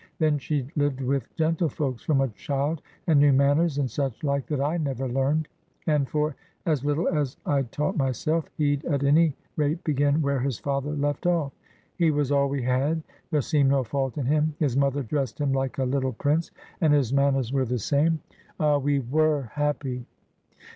[0.17, 4.59] Then she'd lived with gentlefolks from a child, and knew manners and such like that
[4.59, 5.47] I never learned.
[5.85, 6.35] And for
[6.65, 11.27] as little as I'd taught myself, he'd at any rate begin where his father left
[11.27, 11.53] off.
[11.95, 13.03] He was all we had.
[13.29, 14.55] There seemed no fault in him.
[14.57, 16.49] His mother dressed him like a little prince,
[16.81, 18.21] and his manners were the same.
[18.59, 20.07] Ah, we were happy!